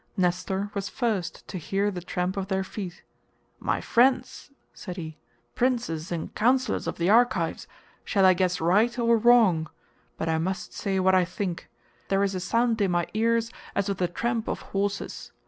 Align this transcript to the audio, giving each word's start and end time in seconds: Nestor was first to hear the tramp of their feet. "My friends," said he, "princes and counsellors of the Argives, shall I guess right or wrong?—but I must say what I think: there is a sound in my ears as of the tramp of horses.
Nestor 0.17 0.71
was 0.73 0.89
first 0.89 1.47
to 1.47 1.59
hear 1.59 1.91
the 1.91 2.01
tramp 2.01 2.35
of 2.35 2.47
their 2.47 2.63
feet. 2.63 3.03
"My 3.59 3.81
friends," 3.81 4.49
said 4.73 4.97
he, 4.97 5.19
"princes 5.53 6.11
and 6.11 6.33
counsellors 6.33 6.87
of 6.87 6.97
the 6.97 7.07
Argives, 7.11 7.67
shall 8.03 8.25
I 8.25 8.33
guess 8.33 8.59
right 8.59 8.97
or 8.97 9.15
wrong?—but 9.19 10.27
I 10.27 10.39
must 10.39 10.73
say 10.73 10.99
what 10.99 11.13
I 11.13 11.23
think: 11.23 11.69
there 12.07 12.23
is 12.23 12.33
a 12.33 12.39
sound 12.39 12.81
in 12.81 12.89
my 12.89 13.05
ears 13.13 13.51
as 13.75 13.89
of 13.89 13.97
the 13.97 14.07
tramp 14.07 14.47
of 14.47 14.61
horses. 14.73 15.33